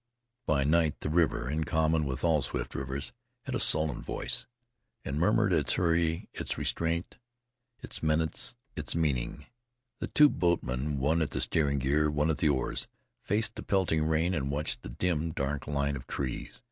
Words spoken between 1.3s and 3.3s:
in common with all swift rivers,